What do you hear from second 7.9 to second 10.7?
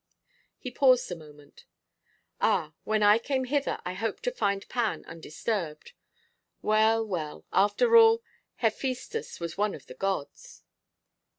all, Hephaestus was one of the gods.